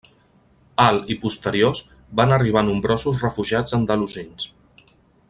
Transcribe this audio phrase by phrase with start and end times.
[0.83, 1.83] Al i posteriors
[2.21, 4.49] van arribar nombrosos refugiats andalusins.